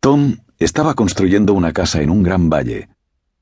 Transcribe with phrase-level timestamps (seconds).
[0.00, 2.88] Tom estaba construyendo una casa en un gran valle,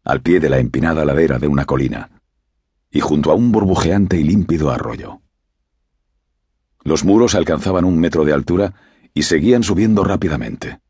[0.03, 2.11] al pie de la empinada ladera de una colina,
[2.91, 5.21] y junto a un burbujeante y límpido arroyo.
[6.83, 8.75] Los muros alcanzaban un metro de altura
[9.15, 10.81] y seguían subiendo rápidamente.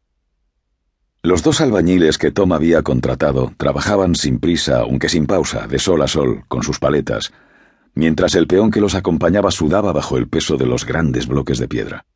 [1.22, 6.00] Los dos albañiles que Tom había contratado trabajaban sin prisa, aunque sin pausa, de sol
[6.00, 7.30] a sol, con sus paletas,
[7.92, 11.68] mientras el peón que los acompañaba sudaba bajo el peso de los grandes bloques de
[11.68, 12.06] piedra.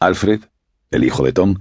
[0.00, 0.40] Alfred,
[0.90, 1.56] el hijo de Tom,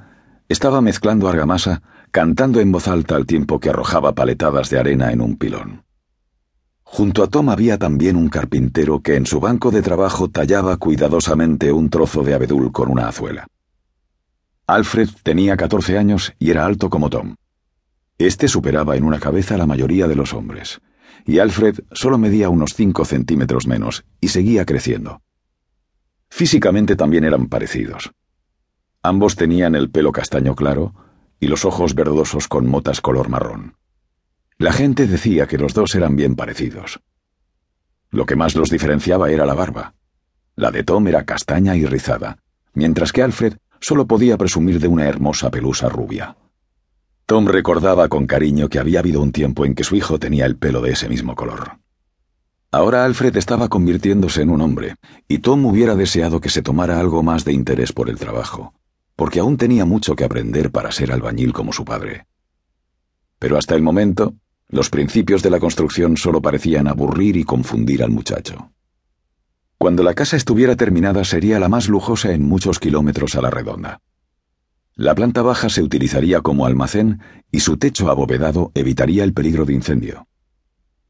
[0.52, 1.82] estaba mezclando argamasa,
[2.12, 5.84] cantando en voz alta al tiempo que arrojaba paletadas de arena en un pilón.
[6.84, 11.72] Junto a Tom había también un carpintero que en su banco de trabajo tallaba cuidadosamente
[11.72, 13.48] un trozo de abedul con una azuela.
[14.68, 17.36] Alfred tenía 14 años y era alto como Tom.
[18.18, 20.82] Este superaba en una cabeza a la mayoría de los hombres,
[21.26, 25.22] y Alfred solo medía unos 5 centímetros menos y seguía creciendo.
[26.30, 28.12] Físicamente también eran parecidos.
[29.04, 30.94] Ambos tenían el pelo castaño claro
[31.40, 33.76] y los ojos verdosos con motas color marrón.
[34.60, 37.02] La gente decía que los dos eran bien parecidos.
[38.12, 39.96] Lo que más los diferenciaba era la barba.
[40.56, 42.38] La de Tom era castaña y rizada,
[42.76, 46.38] mientras que Alfred solo podía presumir de una hermosa pelusa rubia.
[47.26, 50.58] Tom recordaba con cariño que había habido un tiempo en que su hijo tenía el
[50.58, 51.80] pelo de ese mismo color.
[52.72, 54.96] Ahora Alfred estaba convirtiéndose en un hombre,
[55.28, 58.74] y Tom hubiera deseado que se tomara algo más de interés por el trabajo,
[59.22, 62.26] porque aún tenía mucho que aprender para ser albañil como su padre.
[63.38, 64.34] Pero hasta el momento,
[64.68, 68.72] los principios de la construcción solo parecían aburrir y confundir al muchacho.
[69.78, 74.02] Cuando la casa estuviera terminada sería la más lujosa en muchos kilómetros a la redonda.
[74.96, 79.74] La planta baja se utilizaría como almacén y su techo abovedado evitaría el peligro de
[79.74, 80.28] incendio.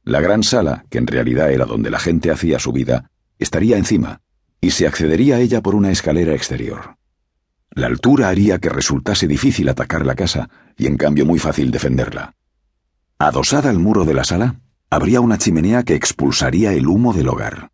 [0.04, 4.20] La gran sala, que en realidad era donde la gente hacía su vida, estaría encima,
[4.60, 6.98] y se accedería a ella por una escalera exterior.
[7.74, 12.36] La altura haría que resultase difícil atacar la casa y en cambio muy fácil defenderla.
[13.18, 17.72] Adosada al muro de la sala, habría una chimenea que expulsaría el humo del hogar.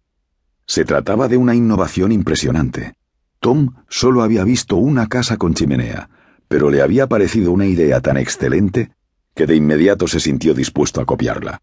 [0.67, 2.93] Se trataba de una innovación impresionante.
[3.39, 6.09] Tom solo había visto una casa con chimenea,
[6.47, 8.91] pero le había parecido una idea tan excelente
[9.33, 11.61] que de inmediato se sintió dispuesto a copiarla.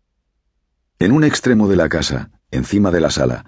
[0.99, 3.45] En un extremo de la casa, encima de la sala,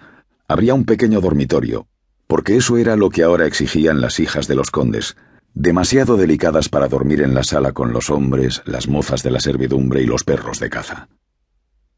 [0.47, 1.89] habría un pequeño dormitorio,
[2.27, 5.17] porque eso era lo que ahora exigían las hijas de los condes,
[5.55, 10.03] demasiado delicadas para dormir en la sala con los hombres, las mozas de la servidumbre
[10.03, 11.09] y los perros de caza.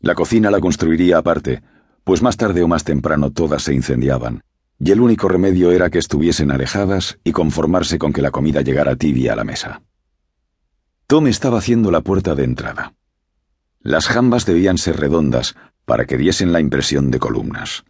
[0.01, 1.63] La cocina la construiría aparte,
[2.05, 4.43] pues más tarde o más temprano todas se incendiaban,
[4.79, 8.97] y el único remedio era que estuviesen alejadas y conformarse con que la comida llegara
[8.97, 9.83] tibia a la mesa.
[11.09, 12.95] Tom estaba haciendo la puerta de entrada.
[13.81, 17.85] Las jambas debían ser redondas para que diesen la impresión de columnas.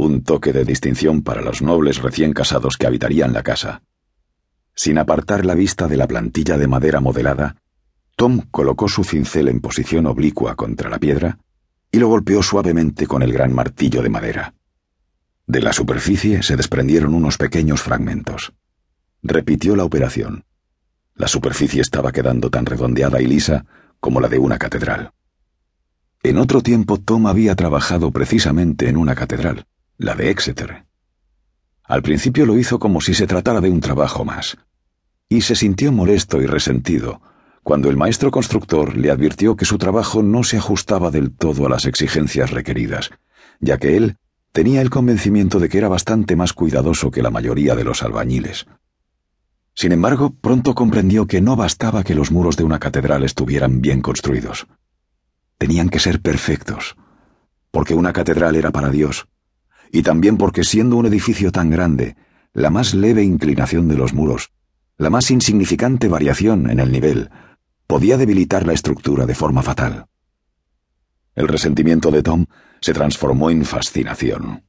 [0.00, 3.82] Un toque de distinción para los nobles recién casados que habitarían la casa.
[4.72, 7.56] Sin apartar la vista de la plantilla de madera modelada,
[8.14, 11.40] Tom colocó su cincel en posición oblicua contra la piedra
[11.90, 14.54] y lo golpeó suavemente con el gran martillo de madera.
[15.48, 18.52] De la superficie se desprendieron unos pequeños fragmentos.
[19.24, 20.44] Repitió la operación.
[21.16, 23.66] La superficie estaba quedando tan redondeada y lisa
[23.98, 25.10] como la de una catedral.
[26.22, 29.66] En otro tiempo Tom había trabajado precisamente en una catedral,
[29.98, 30.84] la de Exeter.
[31.82, 34.56] Al principio lo hizo como si se tratara de un trabajo más,
[35.28, 37.20] y se sintió molesto y resentido
[37.64, 41.68] cuando el maestro constructor le advirtió que su trabajo no se ajustaba del todo a
[41.68, 43.10] las exigencias requeridas,
[43.60, 44.16] ya que él
[44.52, 48.66] tenía el convencimiento de que era bastante más cuidadoso que la mayoría de los albañiles.
[49.74, 54.00] Sin embargo, pronto comprendió que no bastaba que los muros de una catedral estuvieran bien
[54.00, 54.66] construidos.
[55.58, 56.96] Tenían que ser perfectos,
[57.70, 59.28] porque una catedral era para Dios,
[59.92, 62.16] y también porque siendo un edificio tan grande,
[62.52, 64.50] la más leve inclinación de los muros
[64.98, 67.30] la más insignificante variación en el nivel
[67.86, 70.06] podía debilitar la estructura de forma fatal.
[71.36, 72.46] El resentimiento de Tom
[72.80, 74.64] se transformó en fascinación.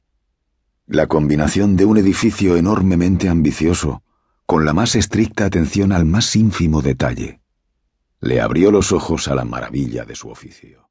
[0.86, 4.04] La combinación de un edificio enormemente ambicioso
[4.46, 7.40] con la más estricta atención al más ínfimo detalle
[8.20, 10.89] le abrió los ojos a la maravilla de su oficio.